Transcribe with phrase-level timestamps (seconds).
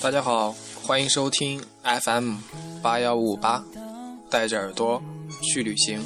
[0.00, 2.36] 大家好，欢迎收听 FM
[2.80, 3.64] 八幺五八，
[4.30, 5.02] 带着耳朵
[5.42, 6.00] 去旅行。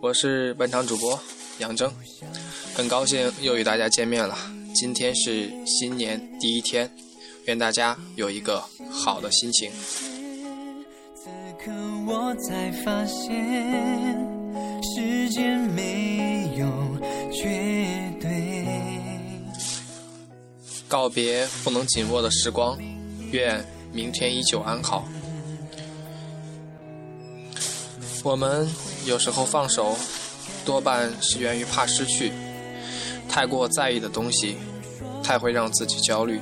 [0.00, 1.18] 我是本场主播
[1.58, 1.92] 杨征，
[2.72, 4.38] 很高兴又与大家见面了。
[4.74, 6.88] 今天是新年第一天，
[7.46, 9.72] 愿大家有一个好的心情。
[11.16, 11.72] 此刻
[12.06, 13.28] 我才发现，
[14.94, 16.66] 时间没有
[17.32, 18.64] 绝对。
[20.86, 22.76] 告别不能紧握的时光，
[23.32, 25.04] 愿明天依旧安好。
[28.22, 28.68] 我们
[29.06, 29.96] 有时候放手，
[30.64, 32.32] 多半是源于怕失去。
[33.28, 34.56] 太过在意的东西，
[35.22, 36.40] 太会让自己焦虑。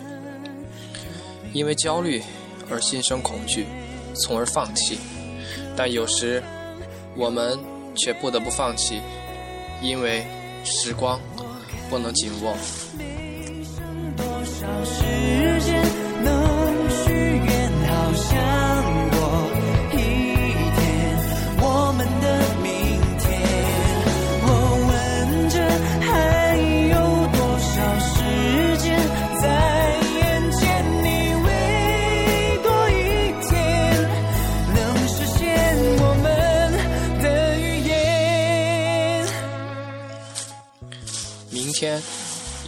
[1.52, 2.22] 因为焦虑
[2.70, 3.66] 而心生恐惧，
[4.14, 4.98] 从而放弃。
[5.76, 6.42] 但有时，
[7.16, 7.58] 我们
[7.94, 9.00] 却不得不放弃，
[9.80, 10.26] 因为
[10.64, 11.20] 时光
[11.88, 12.56] 不能紧握。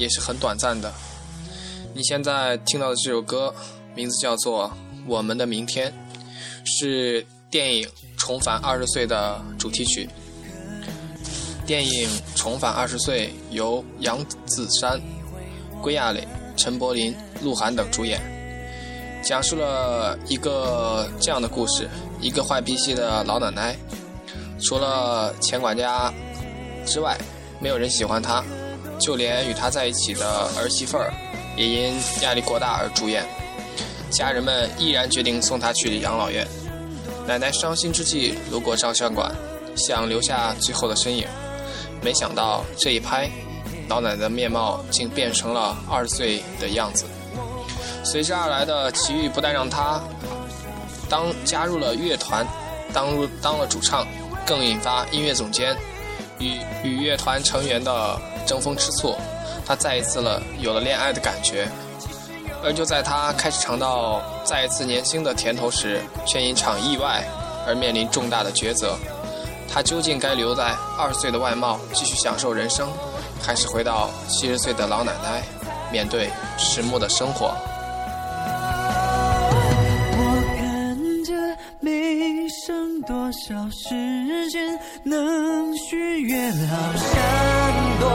[0.01, 0.91] 也是很短暂的。
[1.95, 3.55] 你现在听到的这首歌，
[3.95, 4.67] 名字叫做
[5.07, 5.93] 《我们的明天》，
[6.65, 10.09] 是电影《重返二十岁》的主题曲。
[11.67, 14.99] 电影《重返二十岁》由杨子姗、
[15.83, 18.19] 归亚蕾、陈柏霖、鹿晗等主演，
[19.23, 21.87] 讲述了一个这样的故事：
[22.23, 23.77] 一个坏脾气的老奶奶，
[24.63, 26.11] 除了钱管家
[26.87, 27.19] 之外，
[27.61, 28.43] 没有人喜欢她，
[29.01, 31.13] 就连与她在一起的儿媳妇儿，
[31.57, 33.25] 也因压力过大而住院。
[34.11, 36.47] 家人们毅然决定送她去养老院。
[37.27, 39.33] 奶奶伤心之际，路过照相馆，
[39.77, 41.27] 想留下最后的身影，
[42.03, 43.31] 没想到这一拍，
[43.89, 47.05] 老奶奶的面貌竟变成了二十岁的样子。
[48.05, 50.01] 随之而来的奇遇，不但让她
[51.09, 52.45] 当加入了乐团，
[52.93, 54.05] 当入当了主唱，
[54.45, 55.77] 更引发音乐总监
[56.39, 59.15] 与与乐团成员的争风吃醋。
[59.65, 61.69] 他再一次了有了恋爱的感觉，
[62.65, 67.25] 而就在他开始尝到再一次年轻的甜头时，却因场意外
[67.65, 68.97] 而面临重大的抉择。
[69.73, 72.89] 他究竟该留在二十岁的外貌继续享受人生，
[73.41, 75.41] 还是回到七十岁的老奶奶
[75.93, 76.29] 面对
[76.59, 77.55] 迟暮的生活？
[83.11, 88.09] 多少时间能许愿，好像多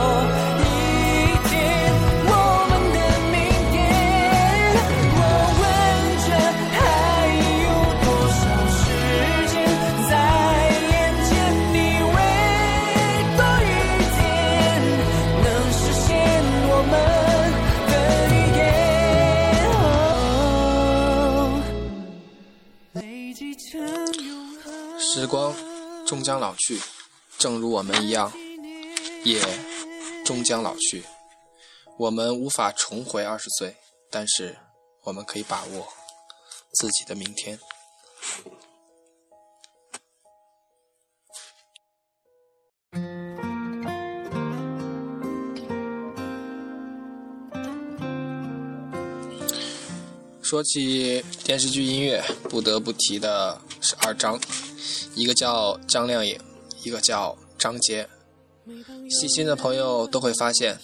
[25.26, 25.52] 时光
[26.06, 26.80] 终将老去，
[27.36, 28.32] 正如我们一样，
[29.24, 29.42] 也
[30.24, 31.02] 终将老去。
[31.98, 33.74] 我们无法重回二十岁，
[34.08, 34.56] 但是
[35.02, 35.88] 我们可以把握
[36.74, 37.58] 自己的明天。
[50.40, 54.38] 说起电视剧音乐，不得不提的是二张，
[55.14, 56.38] 一个叫张靓颖，
[56.82, 58.08] 一个叫张杰。
[59.08, 60.78] 细心的朋友都会发现，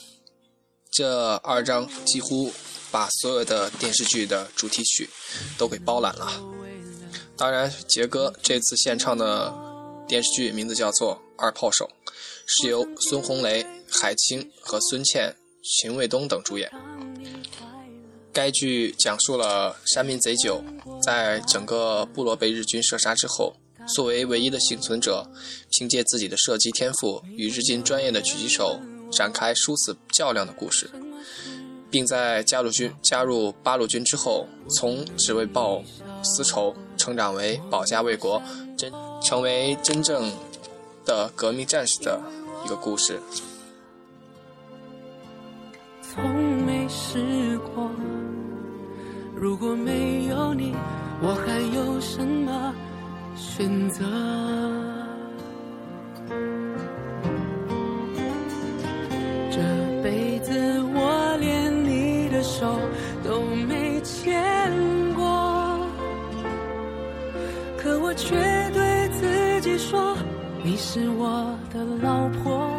[0.91, 2.53] 这二张几乎
[2.91, 5.11] 把所有的电视剧的主题曲
[5.59, 6.33] 都给包揽了。
[7.37, 9.53] 当然，杰哥这次献唱的
[10.07, 11.89] 电视剧名字叫做《二炮手》，
[12.47, 15.35] 是由孙红雷、海清和孙茜、
[15.65, 16.71] 秦卫东等主演。
[18.33, 20.63] 该剧讲述了山民贼九
[21.03, 23.55] 在整个部落被日军射杀之后，
[23.87, 25.27] 作为唯一的幸存者，
[25.71, 28.81] 凭借自己的射击天赋与日军专业的狙击手
[29.11, 30.91] 展开殊死较量的故事，
[31.91, 35.83] 并在加入军加入八路军之后，从只为报
[36.23, 38.41] 私仇成长为保家卫国，
[38.79, 38.93] 真
[39.23, 40.33] 成为真正
[41.05, 42.21] 的革命战士的
[42.65, 43.21] 一个故事。
[46.03, 46.23] 从
[46.65, 47.91] 没试过。
[49.35, 50.73] 如果没有你，
[51.21, 52.75] 我还有什么
[53.43, 54.05] 选择。
[59.51, 59.59] 这
[60.03, 62.79] 辈子我连你的手
[63.25, 64.73] 都没牵
[65.15, 65.87] 过
[67.77, 68.37] 可我却
[68.73, 70.17] 对自己说
[70.63, 72.72] 你是我的老婆。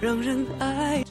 [0.00, 1.10] 让人爱着、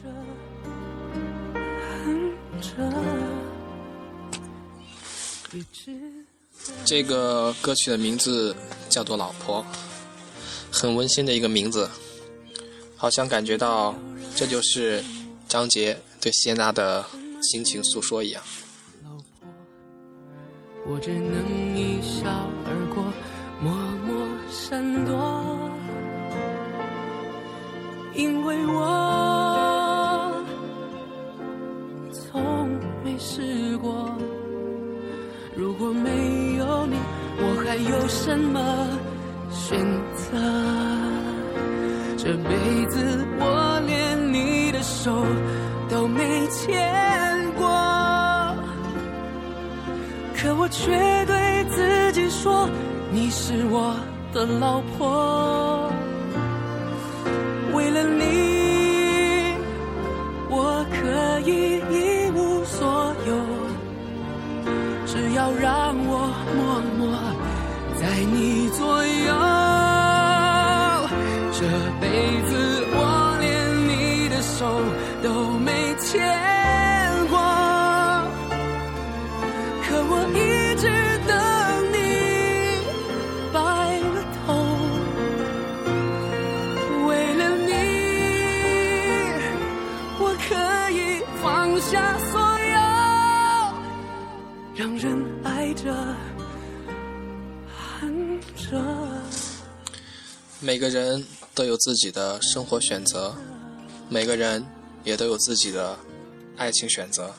[6.83, 8.55] 这个歌曲的名字
[8.89, 9.63] 叫做《老婆》，
[10.71, 11.87] 很温馨的一个名字，
[12.95, 13.93] 好像感觉到
[14.35, 15.03] 这就是
[15.47, 17.05] 张杰对谢娜的
[17.43, 18.41] 心情诉说一样。
[19.03, 19.47] 老婆，
[20.87, 22.27] 我只能一笑
[22.65, 23.03] 而过，
[23.61, 23.71] 默
[24.07, 25.38] 默闪躲，
[28.19, 28.83] 因为我
[32.11, 32.67] 从
[33.01, 34.11] 没试过，
[35.55, 36.97] 如果没有你，
[37.37, 38.59] 我还有什么
[39.49, 39.79] 选
[40.17, 40.37] 择？
[42.17, 45.25] 这辈子我连你的手
[45.87, 47.65] 都没牵过，
[50.35, 50.91] 可我却
[51.25, 52.67] 对自己说，
[53.13, 53.95] 你是我
[54.33, 55.78] 的老婆。
[68.25, 69.33] 你左右。
[71.51, 72.08] 这
[100.69, 101.25] 每个人
[101.55, 103.35] 都有自己的生活选择，
[104.07, 104.63] 每个人
[105.03, 105.97] 也都有自己的
[106.57, 107.33] 爱情选择。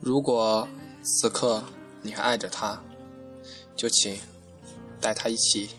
[0.00, 0.66] 如果
[1.04, 1.62] 此刻
[2.02, 2.82] 你还爱着他，
[3.76, 4.18] 就请
[5.00, 5.70] 带他一起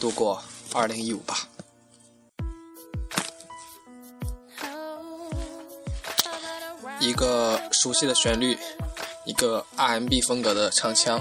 [0.00, 0.42] 度过
[0.72, 1.48] 2015吧。
[6.98, 8.58] 一个熟悉的旋律，
[9.24, 11.20] 一个 R&B 风格的唱腔，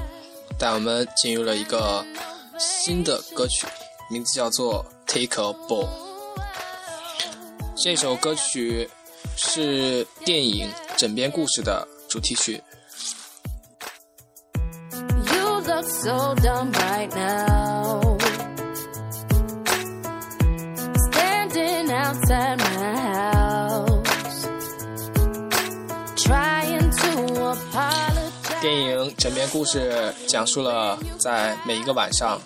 [0.57, 2.03] 带我们进入了一个
[2.57, 3.67] 新的歌曲，
[4.09, 5.85] 名字叫做《Take a Bow》。
[7.75, 8.89] 这首歌曲
[9.35, 12.63] 是电影《枕边故事》的主题曲。
[21.11, 22.64] Stand In outside
[28.65, 32.41] 电影《枕边故事》讲述了在每一个晚上，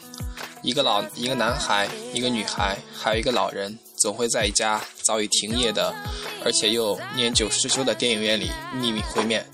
[0.61, 5.95] 一个老一个男孩、一个女孩，还有一个老人，总会在一家早已停业的，
[6.43, 9.49] 而且又年久失修的电影院里秘密会面。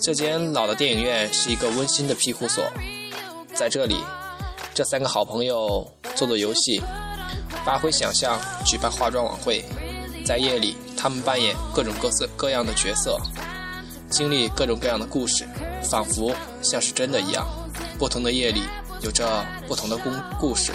[0.00, 2.64] 这间老的电影院是一个温馨的庇护所，
[3.54, 4.02] 在这里，
[4.72, 6.80] 这三个好朋友做做游戏，
[7.66, 9.62] 发挥想象，举办化妆晚会。
[10.24, 13.20] 在夜里，他们扮演各种各色各样的角色，
[14.08, 15.46] 经历各种各样的故事，
[15.82, 17.46] 仿佛像是真的一样。
[17.98, 18.62] 不同的夜里
[19.02, 20.72] 有着不同的故故事。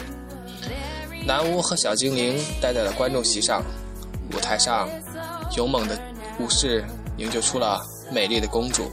[1.26, 3.64] 南巫和小精灵待在了观众席上，
[4.34, 4.90] 舞台上，
[5.56, 6.00] 勇猛的
[6.40, 6.84] 武士
[7.18, 7.80] 营救出了
[8.12, 8.92] 美丽的公主，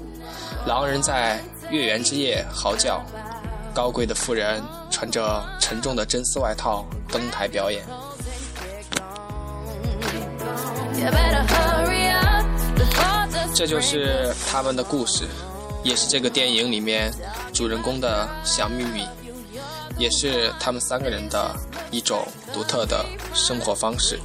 [0.67, 1.41] 狼人在
[1.71, 3.03] 月圆之夜嚎叫，
[3.75, 7.83] 高贵的妇人穿着沉重的真丝外套登台表演。
[13.59, 15.25] 这就是他们的故事，
[15.83, 17.13] 也是这个电影里面
[17.53, 19.05] 主人公的小秘密，
[19.99, 21.57] 也是他们三个人的
[21.91, 24.21] 一种独特的生活方式。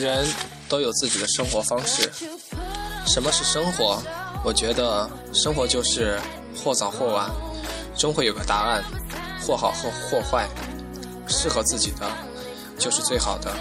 [0.00, 0.26] 人
[0.68, 2.10] 都有自己的生活方式。
[3.06, 4.02] 什么是生活？
[4.42, 6.18] 我觉得生活就是
[6.56, 7.30] 或早或晚，
[7.96, 8.82] 终会有个答案，
[9.46, 10.48] 或好或或坏，
[11.28, 12.10] 适合自己的
[12.78, 13.54] 就是最好的。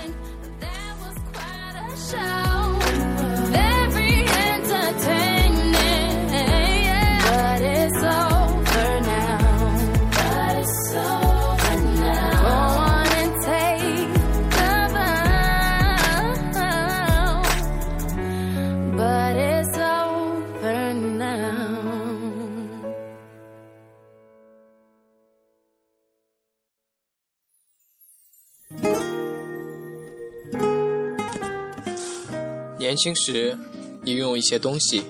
[32.99, 33.57] 轻时，
[34.03, 35.03] 你拥有一些东西，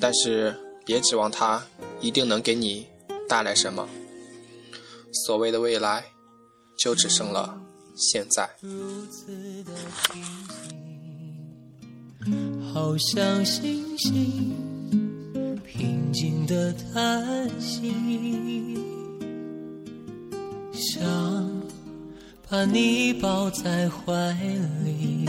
[0.00, 0.56] 但是
[0.86, 1.62] 别指望它
[2.00, 2.86] 一定能给你
[3.28, 3.86] 带来什么。
[5.26, 6.06] 所谓的未来，
[6.78, 7.60] 就只剩了
[7.94, 8.48] 现在。
[12.72, 17.92] 好像星星平静的叹息，
[20.72, 21.62] 想
[22.48, 24.32] 把你抱在怀
[24.84, 25.26] 里，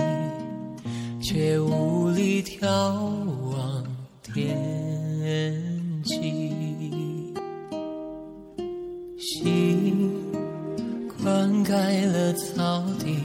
[1.32, 2.66] 却无力眺
[3.52, 3.86] 望
[4.24, 7.36] 天际。
[9.20, 10.10] 心
[11.22, 13.16] 灌溉了草地。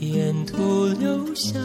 [0.00, 1.60] 沿途留下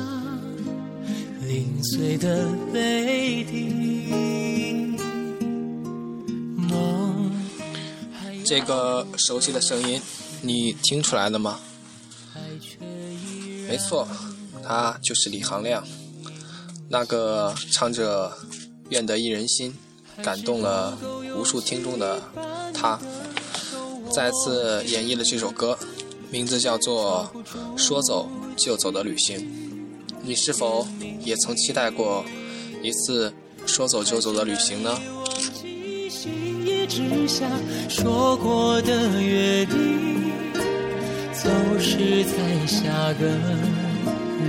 [1.41, 4.93] 零碎的泪滴。
[6.55, 7.31] 梦
[8.45, 9.99] 这个熟悉的声音，
[10.43, 11.59] 你听出来了吗？
[13.67, 14.07] 没错，
[14.63, 15.83] 他就是李行亮，
[16.89, 18.31] 那个唱着
[18.89, 19.73] “愿得一人心”，
[20.23, 20.97] 感动了
[21.37, 22.21] 无数听众的
[22.73, 22.99] 他，
[24.11, 25.77] 再次演绎了这首歌，
[26.29, 27.29] 名字叫做
[27.77, 29.39] 《说走就走的旅行》。
[30.23, 30.87] 你是否
[31.23, 32.23] 也曾期待过
[32.83, 33.33] 一次
[33.65, 34.99] 说走就走的旅行呢？
[35.63, 37.49] 记心也之下
[37.89, 40.31] 说过的约定，
[41.33, 43.25] 总是在下个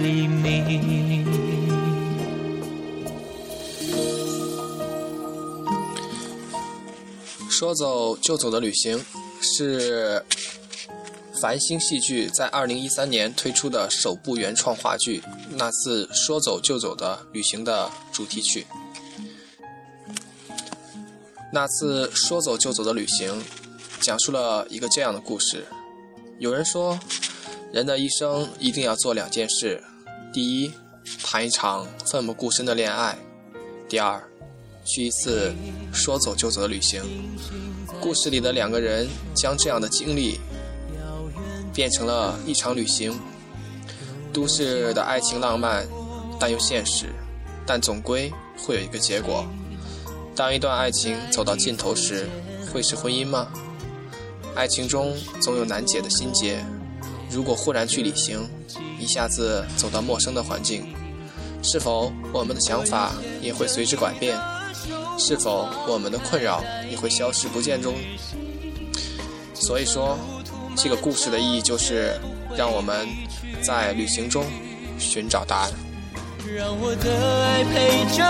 [0.00, 1.26] 黎明。
[7.50, 9.04] 说走就走的旅行
[9.40, 10.24] 是
[11.40, 15.20] 繁星戏剧在二零一三年推出的首部原创话剧
[15.50, 18.66] 《那次说走就走的旅行》的主题曲。
[21.52, 23.42] 那次说走就走的旅行，
[24.00, 25.64] 讲述了一个这样的故事。
[26.38, 26.98] 有人说，
[27.72, 29.82] 人的一生一定要做两件事：
[30.30, 30.70] 第一，
[31.24, 33.16] 谈一场奋不顾身的恋爱；
[33.88, 34.22] 第二，
[34.84, 35.54] 去一次
[35.90, 37.02] 说走就走的旅行。
[37.98, 40.38] 故事里的两个人将这样的经历
[41.72, 43.18] 变成了一场旅行。
[44.34, 45.86] 都市的爱情浪漫，
[46.38, 47.06] 但又现实，
[47.66, 49.46] 但总归会有一个结果。
[50.36, 52.28] 当一段爱情走到尽头时，
[52.70, 53.48] 会是婚姻吗？
[54.54, 56.62] 爱情中总有难解的心结。
[57.32, 58.46] 如果忽然去旅行，
[59.00, 60.84] 一下子走到陌生的环境，
[61.62, 64.38] 是否我们的想法也会随之改变？
[65.18, 67.94] 是否我们的困扰也会消失不见中？
[69.54, 70.18] 所以说，
[70.76, 72.20] 这个故事的意义就是
[72.56, 73.08] 让我们
[73.62, 74.44] 在旅行中
[74.98, 75.70] 寻找答案。
[76.54, 78.20] 让我的爱陪着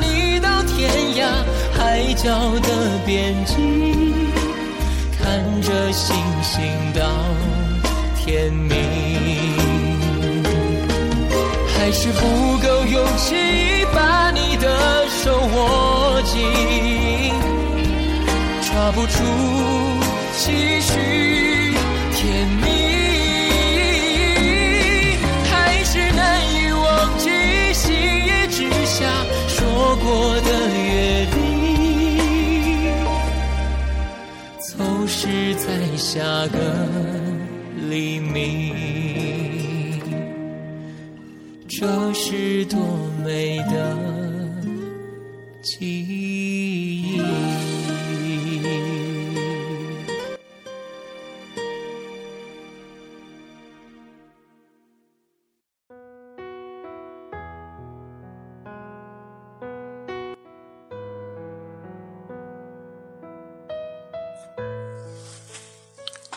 [0.00, 1.28] 你到天涯
[1.76, 2.26] 海角
[2.58, 3.54] 的边际，
[5.16, 7.06] 看着星星到
[8.28, 8.76] 天明。
[11.66, 12.20] 还是不
[12.58, 13.34] 够勇气
[13.94, 16.36] 把你的手握紧，
[18.60, 19.16] 抓不住
[20.36, 20.92] 继续
[22.14, 22.66] 甜蜜。
[25.50, 27.30] 还是难以忘记
[27.72, 29.06] 星夜之下
[29.48, 31.36] 说过的约定，
[34.76, 34.76] 总
[35.08, 35.66] 是在
[35.96, 36.58] 下个
[42.30, 42.78] 是多
[43.24, 43.96] 美的
[45.62, 47.18] 记忆。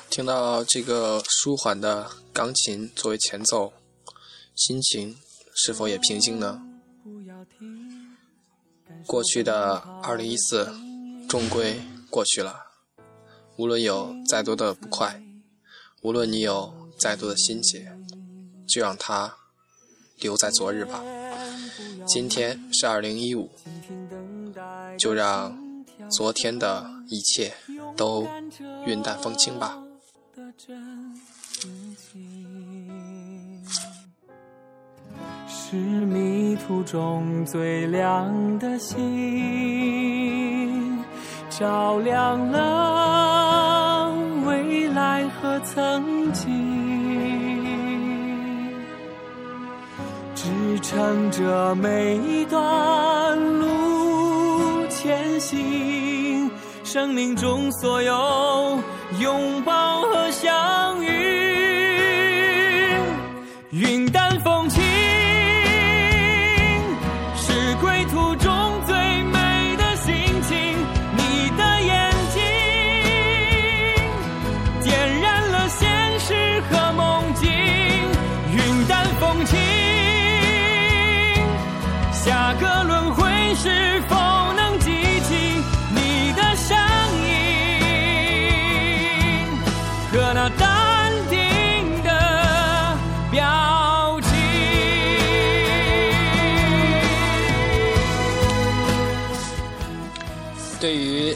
[0.09, 3.73] 听到这个舒缓的钢琴作为前奏，
[4.55, 5.17] 心情
[5.63, 6.59] 是否也平静呢？
[9.05, 10.73] 过去的二零一四，
[11.29, 12.65] 终归过去了。
[13.57, 15.21] 无论有再多的不快，
[16.01, 17.95] 无论你有再多的心结，
[18.67, 19.35] 就让它
[20.19, 21.03] 留在昨日吧。
[22.07, 23.51] 今天是二零一五，
[24.97, 27.53] 就让昨天的一切
[27.95, 28.27] 都
[28.87, 29.77] 云淡风轻吧。
[35.71, 38.99] 是迷途中最亮的星，
[41.49, 44.13] 照亮了
[44.45, 46.51] 未来和曾经，
[50.35, 50.49] 支
[50.81, 56.51] 撑着每一段路前行。
[56.83, 58.77] 生命中所有
[59.21, 61.90] 拥抱和相遇，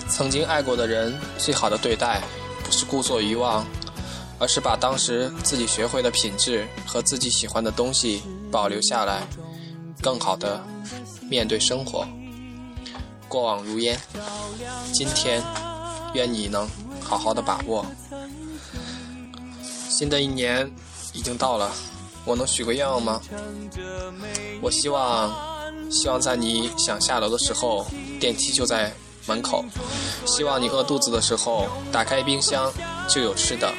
[0.09, 2.21] 曾经爱过的人，最好的对待
[2.63, 3.65] 不是故作遗忘，
[4.39, 9.27] 而是把当时自己学会的品质和自己喜欢的东西保留下来，
[10.01, 10.63] 更好的
[11.29, 12.07] 面对生活。
[13.27, 13.99] 过往如烟，
[14.93, 15.43] 今天
[16.13, 16.67] 愿你能
[17.01, 17.85] 好好的把握。
[19.89, 20.69] 新的一年
[21.13, 21.71] 已经到了，
[22.25, 23.21] 我能许个愿望吗？
[24.61, 25.33] 我希望，
[25.89, 27.85] 希望在你想下楼的时候，
[28.19, 28.93] 电梯就在
[29.27, 29.63] 门口；
[30.25, 32.71] 希望你饿肚子的时候，打开冰箱
[33.07, 33.69] 就有吃的；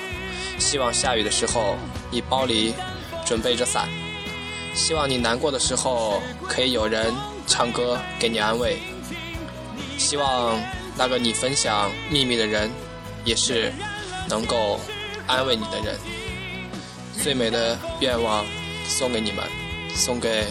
[0.58, 1.76] 希望下雨的时候，
[2.10, 2.74] 你包里
[3.24, 3.86] 准备着伞；
[4.74, 7.14] 希望你难过的时候，可以有人
[7.46, 8.76] 唱歌给你安慰；
[9.98, 10.60] 希望
[10.96, 12.70] 那个你分享秘密的人，
[13.24, 13.72] 也是
[14.28, 14.80] 能够
[15.26, 15.98] 安慰你的人。
[17.22, 18.44] 最美的愿望
[18.86, 19.44] 送给你们，
[19.94, 20.44] 送给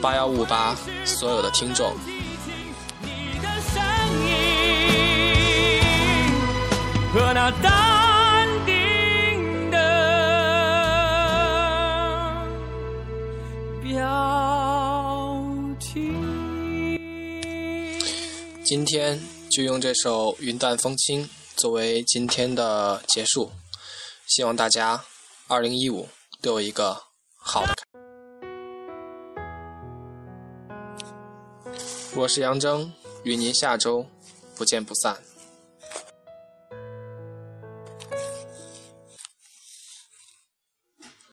[0.00, 1.94] 八幺五八所有的听众。
[7.44, 9.76] 那淡定的
[13.82, 15.44] 表
[15.80, 17.00] 情。
[18.62, 21.24] 今天就用这首《云淡风轻》
[21.56, 23.50] 作为今天的结束，
[24.28, 25.02] 希望大家
[25.48, 26.08] 二零一五
[26.40, 26.96] 都有一个
[27.34, 27.82] 好的开。
[32.14, 32.88] 我是杨铮，
[33.24, 34.06] 与您下周
[34.54, 35.16] 不见不散。